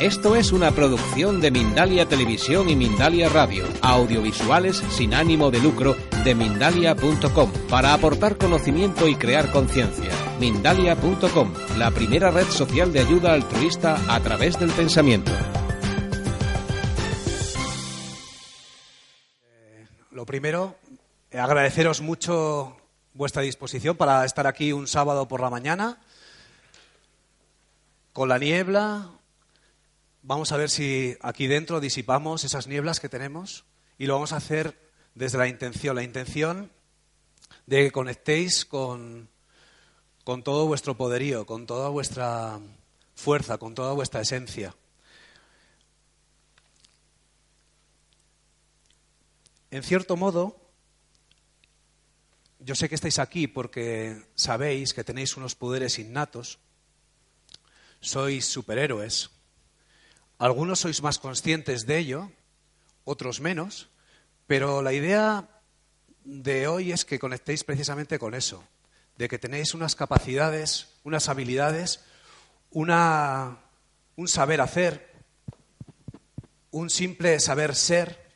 [0.00, 5.96] Esto es una producción de Mindalia Televisión y Mindalia Radio, audiovisuales sin ánimo de lucro
[6.22, 10.10] de mindalia.com, para aportar conocimiento y crear conciencia.
[10.38, 15.32] Mindalia.com, la primera red social de ayuda altruista a través del pensamiento.
[20.10, 20.76] Lo primero,
[21.30, 22.76] eh, agradeceros mucho
[23.14, 25.98] vuestra disposición para estar aquí un sábado por la mañana,
[28.12, 29.15] con la niebla,
[30.28, 33.64] Vamos a ver si aquí dentro disipamos esas nieblas que tenemos
[33.96, 34.76] y lo vamos a hacer
[35.14, 36.72] desde la intención, la intención
[37.66, 39.28] de que conectéis con,
[40.24, 42.58] con todo vuestro poderío, con toda vuestra
[43.14, 44.74] fuerza, con toda vuestra esencia.
[49.70, 50.56] En cierto modo,
[52.58, 56.58] yo sé que estáis aquí porque sabéis que tenéis unos poderes innatos,
[58.00, 59.30] sois superhéroes,
[60.38, 62.30] algunos sois más conscientes de ello,
[63.04, 63.88] otros menos,
[64.46, 65.48] pero la idea
[66.24, 68.62] de hoy es que conectéis precisamente con eso,
[69.16, 72.04] de que tenéis unas capacidades, unas habilidades,
[72.70, 72.88] un
[74.26, 75.10] saber hacer,
[76.70, 78.26] un simple saber ser,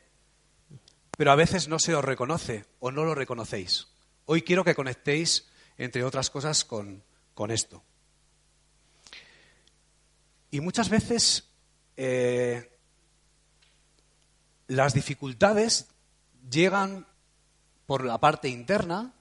[1.17, 3.87] pero a veces no se os reconoce o no lo reconocéis.
[4.25, 7.03] Hoy quiero que conectéis, entre otras cosas, con,
[7.35, 7.83] con esto.
[10.49, 11.50] Y muchas veces
[11.97, 12.71] eh,
[14.67, 15.87] las dificultades
[16.49, 17.07] llegan
[17.85, 19.13] por la parte interna,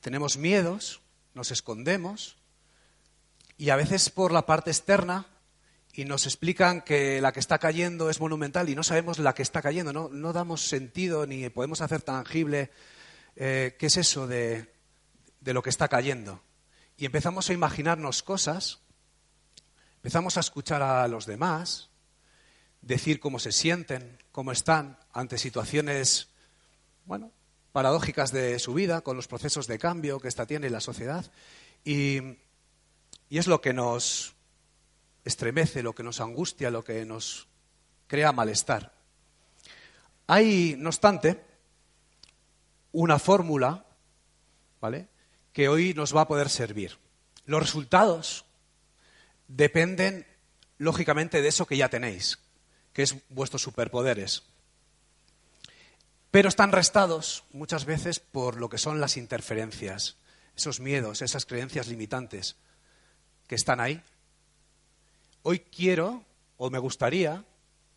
[0.00, 1.00] tenemos miedos,
[1.34, 2.36] nos escondemos,
[3.58, 5.26] y a veces por la parte externa,
[5.92, 9.42] y nos explican que la que está cayendo es monumental y no sabemos la que
[9.42, 12.70] está cayendo, no, damos sentido ni podemos hacer tangible
[13.34, 14.70] eh, qué es eso de,
[15.40, 16.42] de lo que está cayendo.
[16.98, 18.80] Y empezamos a imaginarnos cosas
[20.06, 21.90] Empezamos a escuchar a los demás,
[22.80, 26.28] decir cómo se sienten, cómo están ante situaciones,
[27.06, 27.32] bueno,
[27.72, 31.28] paradójicas de su vida, con los procesos de cambio que esta tiene la sociedad.
[31.84, 32.18] Y,
[33.28, 34.36] y es lo que nos
[35.24, 37.48] estremece, lo que nos angustia, lo que nos
[38.06, 38.92] crea malestar.
[40.28, 41.44] Hay, no obstante,
[42.92, 43.84] una fórmula,
[44.80, 45.08] ¿vale?,
[45.52, 46.96] que hoy nos va a poder servir.
[47.44, 48.45] Los resultados
[49.48, 50.26] dependen,
[50.78, 52.38] lógicamente, de eso que ya tenéis,
[52.92, 54.42] que es vuestros superpoderes.
[56.30, 60.16] Pero están restados muchas veces por lo que son las interferencias,
[60.56, 62.56] esos miedos, esas creencias limitantes
[63.46, 64.02] que están ahí.
[65.42, 66.24] Hoy quiero,
[66.56, 67.44] o me gustaría,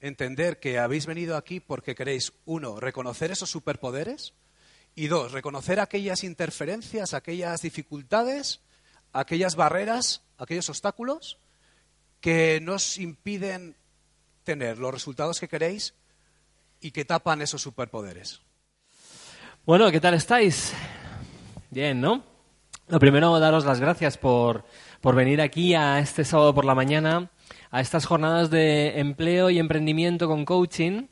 [0.02, 4.34] entender que habéis venido aquí porque queréis, uno, reconocer esos superpoderes
[4.96, 8.62] y dos, reconocer aquellas interferencias, aquellas dificultades,
[9.14, 11.38] aquellas barreras aquellos obstáculos
[12.22, 13.76] que nos impiden
[14.44, 15.94] tener los resultados que queréis
[16.82, 18.42] y que tapan esos superpoderes.
[19.66, 20.74] Bueno, ¿qué tal estáis?
[21.70, 22.24] Bien, ¿no?
[22.88, 24.66] Lo primero, daros las gracias por,
[25.02, 27.30] por venir aquí a este sábado por la mañana,
[27.70, 31.08] a estas jornadas de empleo y emprendimiento con coaching.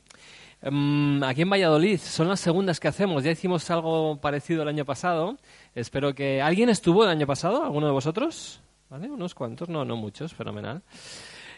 [0.62, 3.22] Mm, aquí en Valladolid son las segundas que hacemos.
[3.24, 5.38] Ya hicimos algo parecido el año pasado.
[5.74, 6.42] Espero que.
[6.42, 7.62] ¿Alguien estuvo el año pasado?
[7.64, 8.60] ¿Alguno de vosotros?
[8.90, 9.10] ¿Vale?
[9.10, 10.82] Unos cuantos, no, no muchos, fenomenal.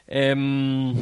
[0.06, 0.92] Em,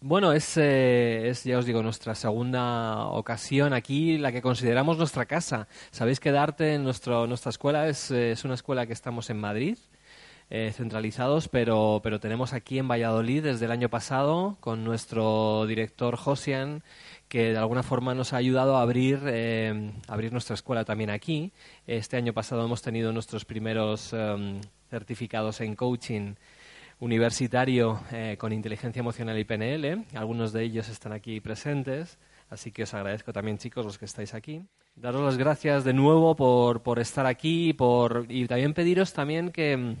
[0.00, 5.26] bueno, es, eh, es, ya os digo, nuestra segunda ocasión aquí, la que consideramos nuestra
[5.26, 5.68] casa.
[5.92, 9.78] Sabéis que Darte, en nuestro, nuestra escuela, es, es, una escuela que estamos en Madrid,
[10.50, 16.16] eh, centralizados, pero, pero tenemos aquí en Valladolid desde el año pasado con nuestro director
[16.16, 16.82] Josian
[17.28, 21.52] que de alguna forma nos ha ayudado a abrir, eh, abrir nuestra escuela también aquí.
[21.86, 26.34] Este año pasado hemos tenido nuestros primeros em, certificados en coaching
[27.00, 30.06] universitario eh, con inteligencia emocional y PNL.
[30.14, 32.18] Algunos de ellos están aquí presentes,
[32.48, 34.62] así que os agradezco también, chicos, los que estáis aquí.
[34.96, 39.94] Daros las gracias de nuevo por, por estar aquí por, y también pediros también que,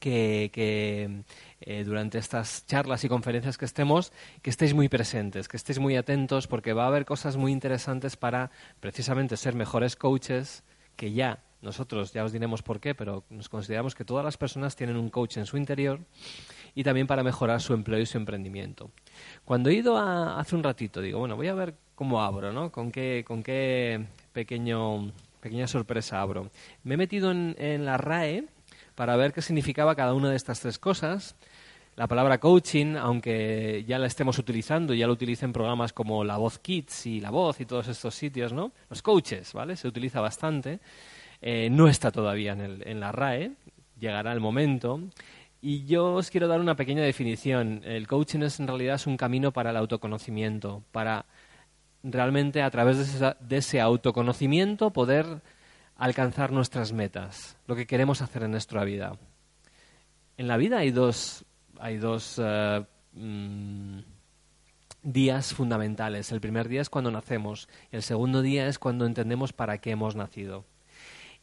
[0.00, 1.22] que,
[1.60, 4.12] eh, durante estas charlas y conferencias que estemos,
[4.42, 8.16] que estéis muy presentes, que estéis muy atentos, porque va a haber cosas muy interesantes
[8.16, 8.50] para
[8.80, 10.64] precisamente ser mejores coaches
[10.96, 14.76] que ya nosotros ya os diremos por qué, pero nos consideramos que todas las personas
[14.76, 16.00] tienen un coach en su interior
[16.74, 18.90] y también para mejorar su empleo y su emprendimiento.
[19.44, 22.72] Cuando he ido hace un ratito, digo, bueno, voy a ver cómo abro, ¿no?
[22.72, 26.50] Con qué, con qué pequeño, pequeña sorpresa abro.
[26.82, 28.46] Me he metido en, en la RAE
[29.00, 31.34] para ver qué significaba cada una de estas tres cosas.
[31.96, 36.58] La palabra coaching, aunque ya la estemos utilizando, ya lo utilicen programas como La Voz
[36.58, 38.72] Kids y La Voz y todos estos sitios, ¿no?
[38.90, 39.76] Los coaches, ¿vale?
[39.76, 40.80] Se utiliza bastante.
[41.40, 43.52] Eh, no está todavía en, el, en la RAE,
[43.98, 45.00] llegará el momento.
[45.62, 47.80] Y yo os quiero dar una pequeña definición.
[47.86, 51.24] El coaching es en realidad es un camino para el autoconocimiento, para
[52.02, 55.40] realmente a través de, de ese autoconocimiento poder
[56.00, 59.18] alcanzar nuestras metas, lo que queremos hacer en nuestra vida.
[60.38, 61.44] En la vida hay dos,
[61.78, 63.98] hay dos eh, mm,
[65.02, 66.32] días fundamentales.
[66.32, 70.16] El primer día es cuando nacemos el segundo día es cuando entendemos para qué hemos
[70.16, 70.64] nacido.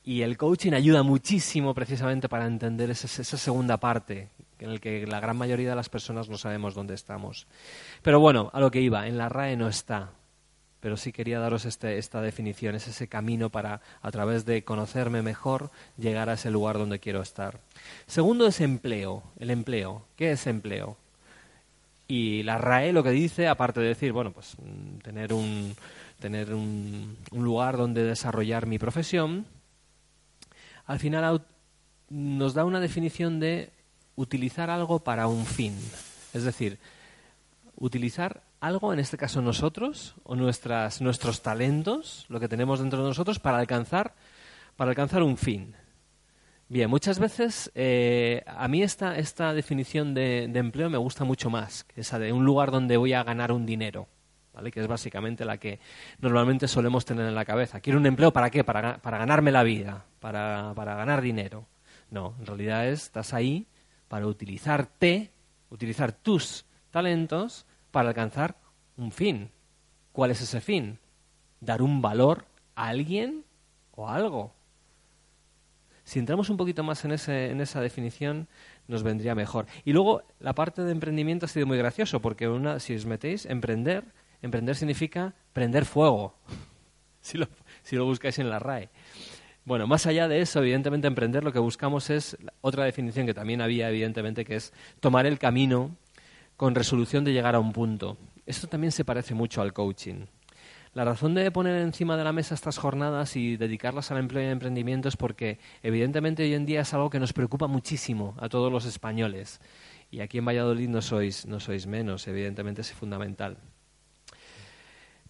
[0.04, 5.06] Y el coaching ayuda muchísimo precisamente para entender esa, esa segunda parte, en el que
[5.06, 7.46] la gran mayoría de las personas no sabemos dónde estamos.
[8.02, 10.14] Pero bueno, a lo que iba, en la RAE no está
[10.80, 15.22] pero sí quería daros este, esta definición, es ese camino para, a través de conocerme
[15.22, 17.60] mejor, llegar a ese lugar donde quiero estar.
[18.06, 20.06] Segundo es empleo, el empleo.
[20.16, 20.98] ¿Qué es empleo?
[22.08, 25.76] Y la RAE lo que dice, aparte de decir, bueno, pues mm, tener un,
[26.20, 29.46] tener un, un lugar donde desarrollar mi profesión,
[30.86, 31.46] al final
[32.10, 33.72] nos da una definición de
[34.16, 35.76] utilizar algo para un fin.
[36.34, 36.80] Es decir,
[37.76, 43.10] utilizar algo, en este caso nosotros, o nuestras, nuestros talentos, lo que tenemos dentro de
[43.10, 44.16] nosotros, para alcanzar,
[44.76, 45.76] para alcanzar un fin.
[46.70, 51.86] Bien, muchas veces eh, a mí esta, esta definición de, empleo me gusta mucho más,
[51.96, 54.08] esa de un lugar donde voy a ganar un dinero,
[54.54, 54.70] ¿vale?
[54.72, 55.80] que es básicamente la que
[56.20, 57.80] normalmente solemos tener en la cabeza.
[57.80, 58.66] ¿Quiero un empleo para qué?
[58.66, 61.66] Para, para ganarme la vida, para, para ganar dinero.
[62.12, 63.68] No, en realidad es, estás ahí
[64.10, 65.32] para utilizarte,
[65.70, 67.66] utilizar tus talentos
[67.98, 68.60] para alcanzar
[68.96, 69.50] un fin.
[70.12, 71.00] ¿Cuál es ese fin?
[71.62, 72.46] Dar un valor
[72.76, 73.44] a alguien
[73.96, 74.54] o a algo.
[76.04, 78.50] Si entramos un poquito más en, ese, en esa definición,
[78.88, 79.66] nos vendría mejor.
[79.84, 83.48] Y luego, la parte de emprendimiento ha sido muy gracioso, porque una, si os metéis,
[83.48, 84.04] emprender,
[84.44, 86.36] emprender significa prender fuego,
[87.22, 87.48] si lo,
[87.82, 88.90] si lo buscáis en la RAE.
[89.66, 93.60] Bueno, más allá de eso, evidentemente, emprender lo que buscamos es otra definición que también
[93.60, 95.98] había, evidentemente, que es tomar el camino
[96.58, 98.18] con resolución de llegar a un punto.
[98.46, 100.26] Esto también se parece mucho al coaching.
[100.94, 104.52] La razón de poner encima de la mesa estas jornadas y dedicarlas al empleo y
[104.52, 108.72] emprendimiento es porque evidentemente hoy en día es algo que nos preocupa muchísimo a todos
[108.72, 109.62] los españoles.
[110.10, 113.58] Y aquí en Valladolid no sois, no sois menos, evidentemente es fundamental.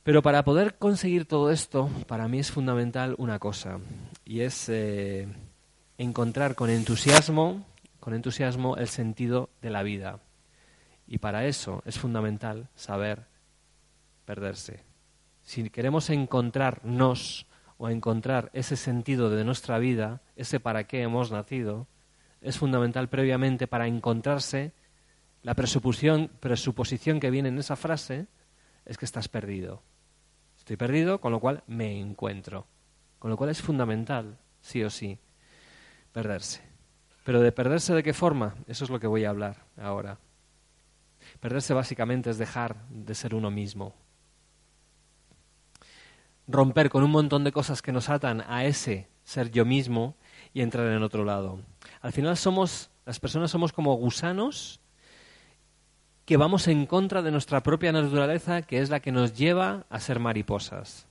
[0.03, 3.79] Pero para poder conseguir todo esto, para mí es fundamental una cosa,
[4.23, 5.27] y es eh,
[5.97, 7.65] encontrar con entusiasmo,
[7.99, 10.21] con entusiasmo el sentido de la vida.
[11.07, 13.27] Y para eso es fundamental saber
[14.25, 14.83] perderse.
[15.43, 21.87] Si queremos encontrarnos o encontrar ese sentido de nuestra vida, ese para qué hemos nacido,
[22.41, 24.73] es fundamental previamente para encontrarse
[25.43, 28.27] la presuposición, presuposición que viene en esa frase
[28.85, 29.83] es que estás perdido.
[30.57, 32.67] Estoy perdido, con lo cual me encuentro.
[33.19, 35.17] Con lo cual es fundamental, sí o sí,
[36.11, 36.61] perderse.
[37.23, 40.19] Pero de perderse de qué forma, eso es lo que voy a hablar ahora.
[41.39, 43.93] Perderse básicamente es dejar de ser uno mismo.
[46.47, 50.15] Romper con un montón de cosas que nos atan a ese ser yo mismo
[50.53, 51.59] y entrar en otro lado.
[52.01, 54.79] Al final somos, las personas somos como gusanos
[56.25, 59.99] que vamos en contra de nuestra propia naturaleza, que es la que nos lleva a
[59.99, 61.07] ser mariposas.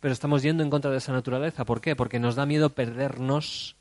[0.00, 1.64] Pero estamos yendo en contra de esa naturaleza.
[1.64, 1.96] ¿Por qué?
[1.96, 3.76] Porque nos da miedo perdernos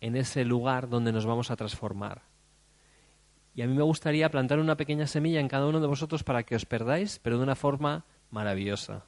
[0.00, 2.22] en ese lugar donde nos vamos a transformar.
[3.56, 6.42] Y a mí me gustaría plantar una pequeña semilla en cada uno de vosotros para
[6.42, 9.06] que os perdáis, pero de una forma maravillosa.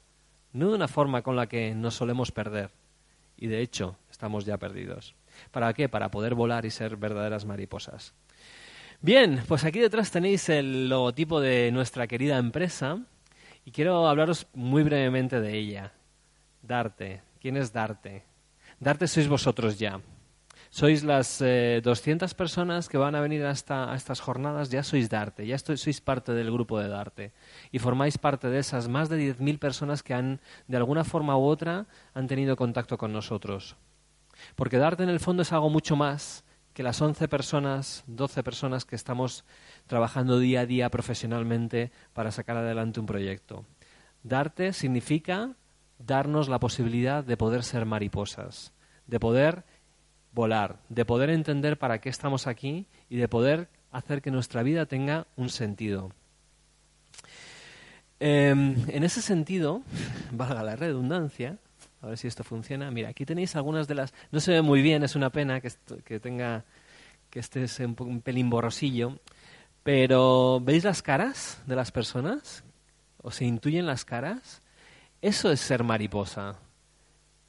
[0.53, 2.71] No de una forma con la que nos solemos perder.
[3.37, 5.13] Y de hecho, estamos ya perdidos.
[5.51, 5.87] ¿Para qué?
[5.87, 8.15] Para poder volar y ser verdaderas mariposas.
[9.01, 13.05] Bien, pues aquí detrás tenéis el logotipo de nuestra querida empresa
[13.65, 15.93] y quiero hablaros muy brevemente de ella.
[16.63, 17.21] Darte.
[17.39, 18.23] ¿Quién es Darte?
[18.79, 20.01] Darte sois vosotros ya
[20.69, 21.41] sois las 200
[22.31, 26.01] eh, personas que van a venir a, a, estas jornadas, ya sois Darte, ya sois
[26.01, 27.31] parte del grupo de Darte.
[27.71, 31.43] Y formáis parte de esas más de 10.000 personas que han, de alguna forma u
[31.43, 33.75] otra, han tenido contacto con nosotros.
[34.55, 38.85] Porque Darte en el fondo es algo mucho más que las 11 personas, 12 personas
[38.85, 39.43] que estamos
[39.87, 43.65] trabajando día a día profesionalmente para sacar adelante un proyecto.
[44.23, 45.55] Darte significa
[45.97, 48.71] darnos la posibilidad de poder ser mariposas,
[49.07, 49.65] de poder
[50.33, 54.85] volar, de poder entender para qué estamos aquí y de poder hacer que nuestra vida
[54.85, 56.11] tenga un sentido.
[58.19, 59.81] Em, en ese sentido,
[60.31, 61.57] valga la redundancia,
[62.01, 62.91] a ver si esto funciona.
[62.91, 64.13] Mira, aquí tenéis algunas de las.
[64.31, 65.71] No se ve muy bien, es una pena que,
[66.03, 66.65] que tenga
[67.29, 68.21] que este es un, un
[69.83, 72.63] pero ¿veis las caras de las personas?
[73.21, 74.61] ¿O se intuyen las caras?
[75.21, 76.59] Eso es ser mariposa.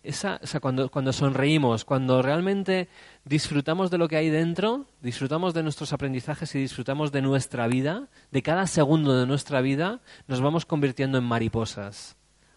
[0.03, 2.89] Esa, cuando, cuando sonreímos, cuando realmente
[3.25, 8.09] disfrutamos de lo que hay dentro, disfrutamos de nuestros aprendizajes y disfrutamos de nuestra vida,
[8.31, 12.17] de cada segundo de nuestra vida, nos vamos convirtiendo en mariposas.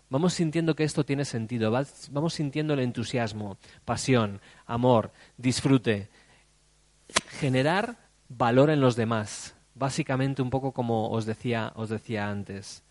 [0.09, 1.71] Vamos sintiendo que esto tiene sentido,
[2.12, 6.09] vamos sintiendo el entusiasmo, pasión, amor, disfrute,
[7.39, 7.97] generar
[8.29, 9.55] valor en los demás.
[9.75, 12.83] Básicamente un poco como os decía, os decía antes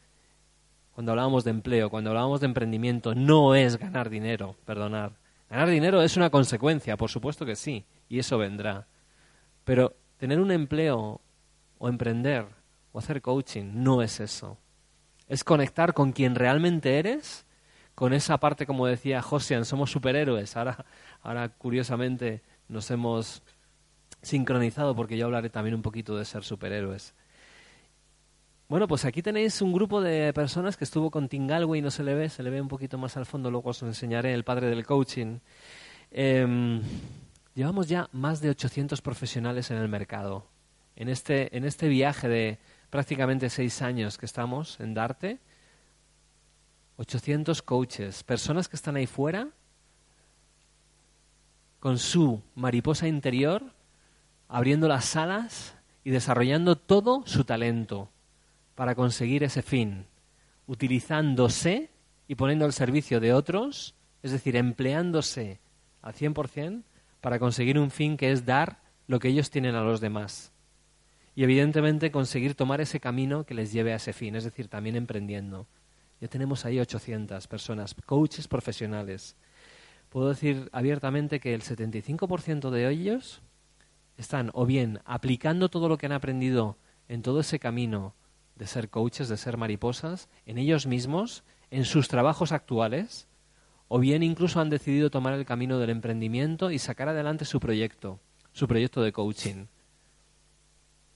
[0.95, 5.13] cuando hablábamos de empleo, cuando hablábamos de emprendimiento, no es ganar dinero, perdonar.
[5.49, 8.87] Ganar dinero es una consecuencia, por supuesto que sí, y eso vendrá.
[9.65, 11.21] Pero tener un empleo
[11.79, 12.47] o emprender
[12.93, 14.59] o hacer coaching no es eso.
[15.29, 17.47] Es conectar con quien realmente eres,
[17.95, 20.57] con esa parte, como decía Josian, somos superhéroes.
[20.57, 20.85] Ahora,
[21.23, 23.43] ahora curiosamente, nos hemos
[24.23, 27.15] sincronizado porque yo hablaré también un poquito de ser superhéroes.
[28.73, 32.03] Bueno, pues aquí tenéis un grupo de personas que estuvo con Tim y no se
[32.03, 34.71] le ve, se le ve un poquito más al fondo, luego os enseñaré, el padre
[34.71, 35.41] del coaching.
[36.11, 36.81] Em,
[37.55, 40.47] llevamos ya más de 800 profesionales en el mercado.
[40.97, 45.39] En este, en este viaje de prácticamente seis años que estamos en Darte,
[46.97, 49.49] 800 coaches, personas que están ahí fuera
[51.79, 53.75] con su mariposa interior,
[54.49, 55.75] abriendo las alas
[56.05, 58.09] y desarrollando todo su talento
[58.83, 60.07] para conseguir ese fin,
[60.67, 61.91] utilizándose
[62.27, 65.61] y poniendo al servicio de otros, es decir, empleándose
[66.01, 66.83] al 100%
[67.21, 70.53] para conseguir un fin que es dar lo que ellos tienen a los demás.
[71.37, 74.97] Y evidentemente conseguir tomar ese camino que les lleve a ese fin, es decir, también
[74.97, 75.69] emprendiendo.
[76.21, 79.37] Ya tenemos ahí 800 personas, coaches profesionales.
[80.09, 83.43] Puedo decir abiertamente que el 75% de ellos
[84.17, 88.17] están o bien aplicando todo lo que han aprendido en todo ese camino
[88.57, 93.29] de ser coaches, de ser mariposas, en ellos mismos, en sus trabajos actuales,
[93.89, 98.21] o bien incluso han decidido tomar el camino del emprendimiento y sacar adelante su proyecto,
[98.53, 99.67] su proyecto de coaching.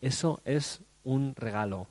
[0.00, 1.86] Eso es un regalo,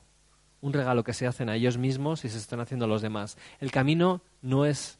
[0.60, 3.36] un regalo que se hacen a ellos mismos y se están haciendo a los demás.
[3.60, 4.98] El camino no es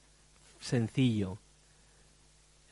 [0.58, 1.38] sencillo,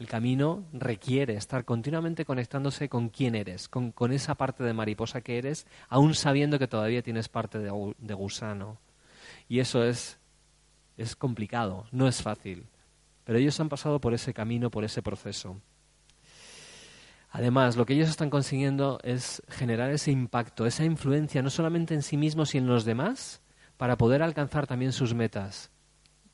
[0.04, 5.38] el camino requiere estar continuamente conectándose con quién eres, con, esa parte de mariposa que
[5.38, 8.76] eres, aún sabiendo que todavía tienes parte de, de gusano.
[9.48, 10.18] Y eso es,
[10.98, 12.66] es complicado, no es fácil.
[13.24, 15.58] Pero ellos han pasado por ese camino, por ese proceso.
[17.30, 22.02] Además, lo que ellos están consiguiendo es generar ese impacto, esa influencia, no solamente en
[22.02, 23.40] sí mismos y en los demás,
[23.78, 25.70] para poder alcanzar también sus metas.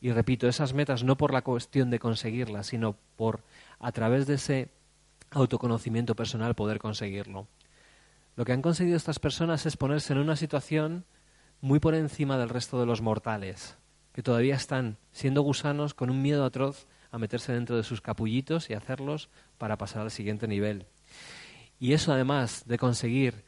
[0.01, 3.41] Y repito, esas metas no por la cuestión de conseguirlas, sino por
[3.79, 4.69] a través de ese
[5.31, 7.47] autoconocimiento personal poder conseguirlo.
[8.37, 11.05] Lo que han conseguido estas personas es ponerse en una situación
[11.61, 13.77] muy por encima del resto de los mortales,
[14.13, 18.71] que todavía están siendo gusanos con un miedo atroz a meterse dentro de sus capullitos
[18.71, 19.29] y hacerlos
[19.59, 20.87] para pasar al siguiente nivel.
[21.79, 23.45] Y eso además de conseguir,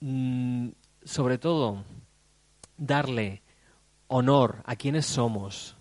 [0.00, 0.68] mm,
[1.04, 1.84] sobre todo,
[2.76, 3.42] darle
[4.08, 5.76] honor a quienes somos,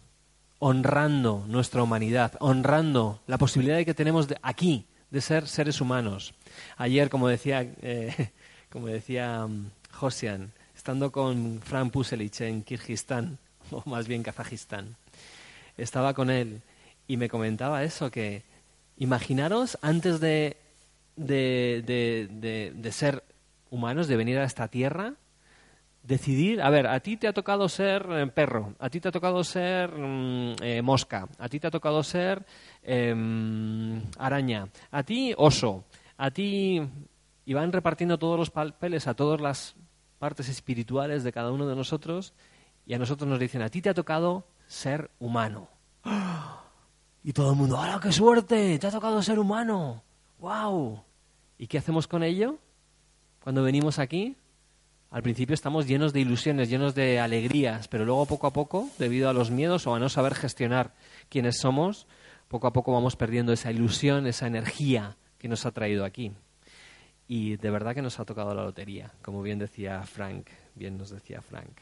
[0.60, 6.34] honrando nuestra humanidad, honrando la posibilidad de que tenemos de, aquí de ser seres humanos.
[6.77, 8.32] Ayer, como decía, eh,
[8.72, 13.38] como decía um, Josian, estando con Fran Puselich en Kirguistán,
[13.72, 14.96] o más bien Kazajistán,
[15.77, 16.62] estaba con él
[17.08, 18.44] y me comentaba eso, que
[18.98, 20.58] imaginaros antes de,
[21.15, 23.24] de, de, de ser
[23.70, 25.13] humanos, de venir a esta tierra,
[26.07, 29.12] decidir, a ver, a ti te ha tocado ser eh, perro, a ti te ha
[29.12, 32.45] tocado ser mm, eh, mosca, a ti te ha tocado ser
[32.83, 35.83] em, araña, a ti oso,
[36.17, 36.81] a ti...
[37.47, 39.75] Y van repartiendo todos los papeles a todas las
[40.17, 42.33] partes espirituales de cada uno de nosotros
[42.88, 45.69] y a nosotros nos dicen, a ti te ha tocado ser humano.
[47.27, 48.77] Y todo el mundo, ¡hala, qué suerte!
[48.77, 50.03] ¡Te ha tocado ser humano!
[50.38, 51.03] ¡Wow!
[51.57, 52.59] ¿Y qué hacemos con ello?
[53.43, 54.38] Cuando venimos aquí,
[55.15, 59.29] al principio estamos llenos de ilusiones, llenos de alegrías, pero luego poco a poco, debido
[59.29, 60.93] a los miedos o a no saber gestionar
[61.29, 62.05] quiénes somos,
[62.50, 66.34] poco a poco vamos perdiendo esa ilusión, esa energía que nos ha traído aquí.
[67.29, 71.12] Y de verdad que nos ha tocado la lotería, como bien decía Frank, bien nos
[71.12, 71.79] decía Frank.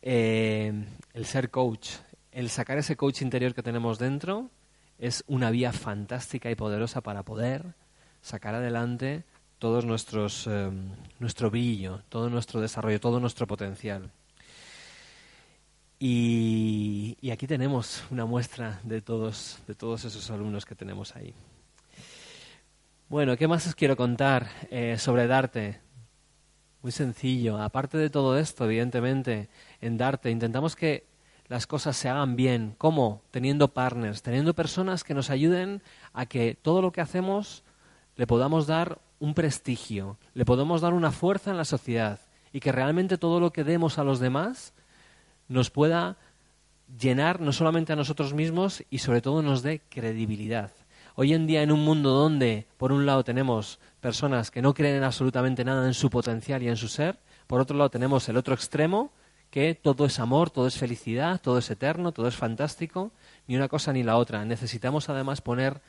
[0.00, 0.72] Eh,
[1.12, 1.88] el ser coach,
[2.30, 4.48] el sacar ese coach interior que tenemos dentro,
[4.96, 7.74] es una vía fantástica y poderosa para poder
[8.20, 9.24] sacar adelante
[9.58, 14.10] todos nuestros em, nuestro brillo, todo nuestro desarrollo, todo nuestro potencial.
[16.00, 21.34] Y, aquí tenemos una muestra de todos, de todos esos alumnos que tenemos ahí.
[23.08, 25.80] Bueno, ¿qué más os quiero contar eh, sobre Darte?
[26.82, 27.60] Muy sencillo.
[27.60, 29.48] Aparte de todo esto, evidentemente,
[29.80, 31.06] en Darte intentamos que
[31.48, 32.76] las cosas se hagan bien.
[32.78, 33.22] ¿Cómo?
[33.32, 37.64] Teniendo partners, teniendo personas que nos ayuden a que todo lo que hacemos
[38.14, 42.20] le podamos dar un prestigio, le podamos dar una fuerza en la sociedad
[42.52, 44.72] y que realmente todo lo que demos a los demás
[45.48, 46.16] nos pueda
[46.98, 50.72] llenar no solamente a nosotros mismos y sobre todo nos dé credibilidad.
[51.14, 54.96] Hoy en día en un mundo donde por un lado tenemos personas que no creen
[54.96, 58.36] en absolutamente nada en su potencial y en su ser, por otro lado tenemos el
[58.36, 59.10] otro extremo
[59.50, 63.12] que todo es amor, todo es felicidad, todo es eterno, todo es fantástico,
[63.46, 64.44] ni una cosa ni la otra.
[64.44, 65.80] Necesitamos además poner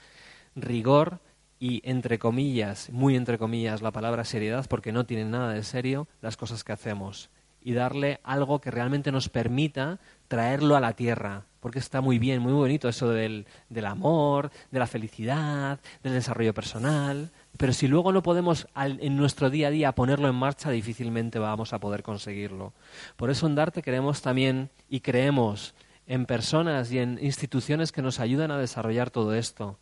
[0.56, 1.20] rigor
[1.60, 6.08] y entre comillas, muy entre comillas, la palabra seriedad, porque no tienen nada de serio
[6.22, 7.30] las cosas que hacemos
[7.62, 11.44] y darle algo que realmente nos permita traerlo a la tierra.
[11.60, 16.54] Porque está muy bien, muy bonito eso del, del amor, de la felicidad, del desarrollo
[16.54, 17.32] personal.
[17.58, 21.74] Pero si luego no podemos en nuestro día a día ponerlo en marcha, difícilmente vamos
[21.74, 22.72] a poder conseguirlo.
[23.18, 25.76] Por eso en Darte queremos también y creemos
[26.08, 29.78] en personas y en instituciones que nos ayudan a desarrollar todo esto.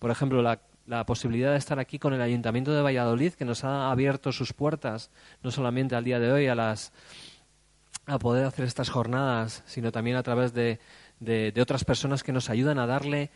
[0.00, 0.60] Por ejemplo, la
[0.90, 4.52] la posibilidad de estar aquí con el Ayuntamiento de Valladolid, que nos ha abierto sus
[4.52, 6.92] puertas, no solamente al día de hoy a las
[8.06, 10.80] a poder hacer estas jornadas, sino también a través de,
[11.20, 13.30] de, otras personas que nos ayudan a darle,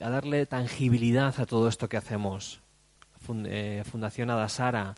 [0.00, 2.60] a darle tangibilidad a todo esto que hacemos.
[3.44, 4.96] Eh, Fundación Adasara,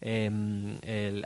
[0.00, 0.78] em,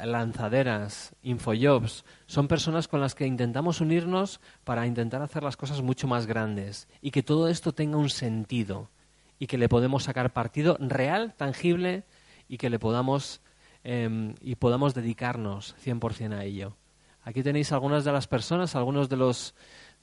[0.02, 6.08] Lanzaderas, Infojobs, son personas con las que intentamos unirnos para intentar hacer las cosas mucho
[6.08, 8.88] más grandes y que todo esto tenga un sentido
[9.38, 12.04] y que le podemos sacar partido real, tangible
[12.48, 13.40] y que le podamos
[13.84, 16.76] em, y podamos dedicarnos 100% a ello.
[17.22, 19.54] Aquí tenéis algunas de las personas, algunos de los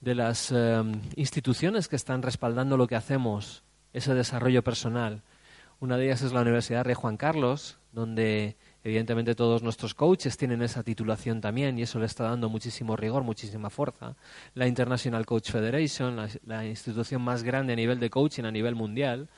[0.02, 5.22] de las em, instituciones que están respaldando lo que hacemos, ese desarrollo personal.
[5.80, 10.62] Una de ellas es la Universidad Rey Juan Carlos, donde Evidentemente todos nuestros coaches tienen
[10.62, 14.16] esa titulación también y eso le está dando muchísimo rigor, muchísima fuerza.
[14.56, 19.30] La International Coach Federation, la, institución más grande a nivel de coaching a nivel mundial.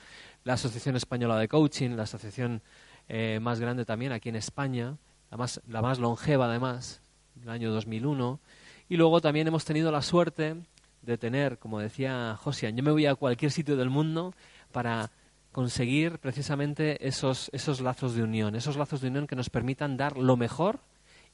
[0.44, 2.64] La Asociación Española de Coaching, la asociación
[3.08, 4.98] eh, más grande también aquí en España,
[5.30, 7.02] la más, la más longeva además,
[7.36, 8.40] del año 2001.
[8.90, 10.56] Y luego también hemos tenido la suerte
[11.04, 14.34] de tener, como decía Josian, yo me voy a cualquier sitio del mundo
[14.72, 15.12] para
[15.56, 20.18] conseguir precisamente esos, esos lazos de unión, esos lazos de unión que nos permitan dar
[20.18, 20.82] lo mejor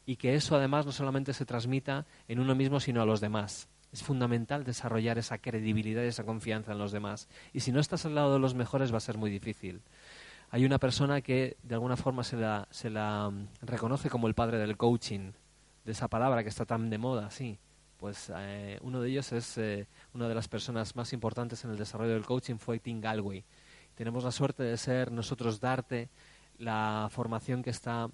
[0.06, 3.68] y que eso además no solamente se transmita en uno mismo, sino a los demás.
[3.92, 7.30] Es fundamental desarrollar esa credibilidad y esa confianza en los demás.
[7.52, 9.82] Y si no estás al lado de los mejores va a ser muy difícil.
[10.52, 14.36] Hay una persona que de alguna forma se la, se la mm, reconoce como el
[14.36, 15.32] padre del coaching,
[15.84, 17.58] de esa palabra que está tan de moda, sí.
[17.98, 21.78] Pues eh, uno de ellos es eh, una de las personas más importantes en el
[21.78, 23.44] desarrollo del coaching fue Tim Galway
[24.02, 26.10] tenemos la suerte de ser nosotros darte
[26.58, 28.10] la formación que está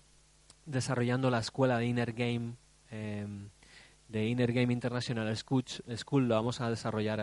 [0.66, 2.56] desarrollando la escuela de Inner Game,
[2.92, 3.48] em,
[4.10, 7.22] de Inner Game International School, lo vamos a desarrollar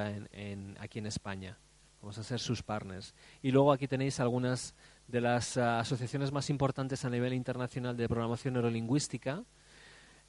[0.78, 1.58] aquí en España.
[2.00, 3.14] Vamos a ser sus partners.
[3.42, 4.74] Y luego aquí tenéis algunas
[5.08, 9.44] de las ah, asociaciones más importantes a nivel internacional de programación neurolingüística,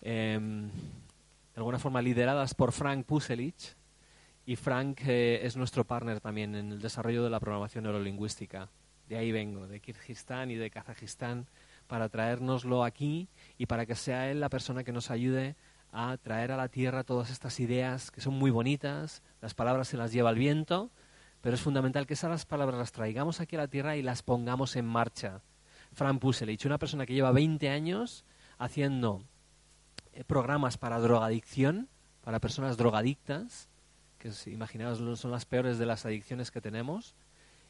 [0.02, 3.78] em, de alguna forma lideradas por Frank Puselich,
[4.45, 8.69] y Frank eh, es nuestro partner también en el desarrollo de la programación neurolingüística.
[9.10, 11.47] De ahí vengo, de Kirguistán y de Kazajistán,
[11.88, 13.27] para traérnoslo aquí
[13.58, 15.55] y para que sea él la persona que nos ayude
[15.91, 19.97] a traer a la tierra todas estas ideas que son muy bonitas, las palabras se
[19.97, 20.91] las lleva el viento,
[21.41, 24.75] pero es fundamental que esas palabras las traigamos aquí a la tierra y las pongamos
[24.75, 25.41] en marcha.
[25.93, 28.25] Frank Puselich, una persona que lleva 20 años
[28.58, 29.23] haciendo
[30.13, 31.88] eh, programas para drogadicción,
[32.21, 33.69] para personas drogadictas,
[34.43, 37.15] que imaginaos son las peores de las adicciones que tenemos,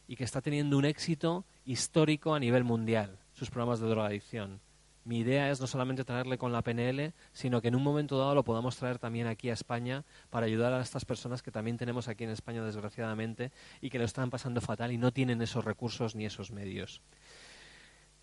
[0.08, 4.60] y que está teniendo un éxito histórico a nivel mundial, sus programas de drogadicción.
[5.04, 8.34] Mi idea es no solamente traerle con la PNL, sino que en un momento dado
[8.34, 12.08] lo podamos traer también aquí a España para ayudar a estas personas que también tenemos
[12.08, 16.16] aquí en España, desgraciadamente, y que lo están pasando fatal y no tienen esos recursos
[16.16, 17.02] ni esos medios.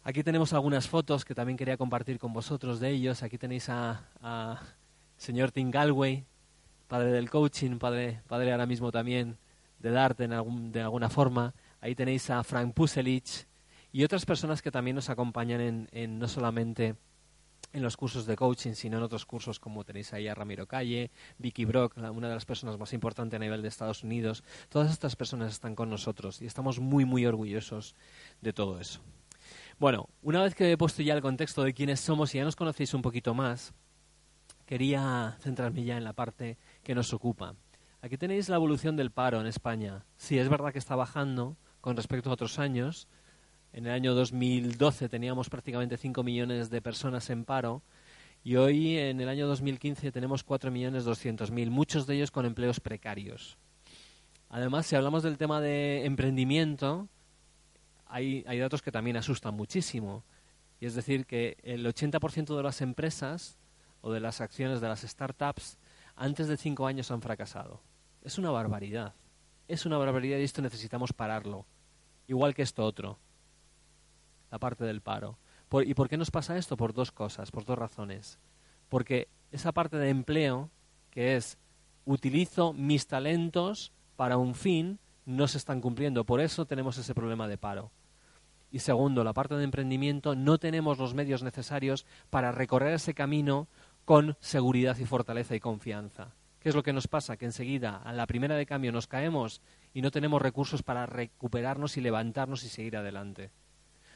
[0.03, 3.23] Aquí tenemos algunas fotos que también quería compartir con vosotros de ellos.
[3.23, 4.61] Aquí tenéis a, a
[5.17, 6.25] señor Tim Galway,
[6.93, 9.39] padre del coaching, padre, padre ahora mismo también
[9.79, 11.55] de arte en algún, de alguna forma.
[11.81, 13.47] Ahí tenéis a Frank Puselich
[13.93, 16.97] y otras personas que también nos acompañan en, no solamente
[17.73, 21.11] en los cursos de coaching, sino en otros cursos como tenéis ahí a Ramiro Calle,
[21.39, 24.45] Vicky Brock, una de las personas más importantes a nivel de Estados Unidos.
[24.69, 27.97] Todas estas personas están con nosotros y estamos muy, muy orgullosos
[28.43, 29.01] de todo eso.
[29.79, 32.55] Bueno, una vez que he puesto ya el contexto de quiénes somos y ya nos
[32.55, 33.73] conocéis un poquito más,
[34.73, 37.55] quería centrarme ya en la parte que nos ocupa.
[38.01, 40.07] Aquí tenéis la evolución del paro en España.
[40.17, 43.07] Sí, es verdad que está bajando con respecto a otros años,
[43.75, 47.83] en el año 2012 teníamos prácticamente 5 millones de personas en paro
[48.45, 53.59] y hoy, en el año 2015, tenemos 4.200.000, muchos de ellos con empleos precarios.
[54.49, 57.11] Además, si hablamos del tema de emprendimiento,
[58.07, 60.25] hay, hay datos que también asustan muchísimo.
[60.81, 63.59] Y es decir, que el 80% de las empresas
[64.03, 65.79] o de las acciones de las startups
[66.15, 67.81] antes de cinco años han fracasado.
[68.23, 69.15] Es una barbaridad.
[69.67, 71.65] Es una barbaridad y esto necesitamos pararlo.
[72.27, 73.19] Igual que esto otro
[74.53, 75.39] la parte del paro.
[75.85, 76.77] ¿Y por qué nos pasa esto?
[76.77, 78.39] Por dos cosas, por dos razones.
[78.91, 80.69] Porque esa parte de empleo,
[81.11, 81.59] que es
[82.05, 86.25] utilizo mis talentos para un fin, no se están cumpliendo.
[86.25, 87.91] Por eso tenemos ese problema de paro.
[88.71, 93.69] Y segundo, la parte de emprendimiento, no tenemos los medios necesarios para recorrer ese camino
[94.05, 96.35] con seguridad y fortaleza y confianza.
[96.61, 97.37] ¿Qué es lo que nos pasa?
[97.37, 99.61] Que enseguida, a la primera de cambio, nos caemos
[99.93, 103.51] y no tenemos recursos para recuperarnos y levantarnos y seguir adelante.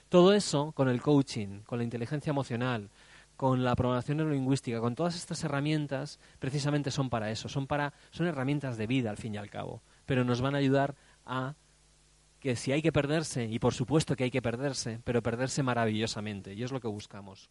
[0.08, 2.90] Todo eso con el coaching, con la inteligencia emocional,
[3.36, 8.26] con la programación neurolingüística, con todas estas herramientas, precisamente son para eso, son para son
[8.26, 10.94] herramientas de vida al fin y al cabo, pero nos van a ayudar
[11.24, 11.54] a
[12.40, 16.54] que si hay que perderse, y por supuesto que hay que perderse, pero perderse maravillosamente,
[16.54, 17.50] y es lo que buscamos.